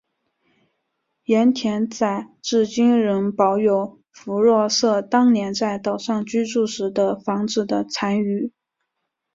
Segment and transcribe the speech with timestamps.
[1.25, 8.51] 盐田仔至今仍保有福若瑟当年在岛上居住时的房子的残余。